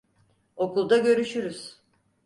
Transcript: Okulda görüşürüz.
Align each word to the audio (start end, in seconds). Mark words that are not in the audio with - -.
Okulda 0.55 0.97
görüşürüz. 0.97 1.81